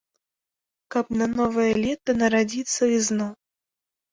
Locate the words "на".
1.19-1.27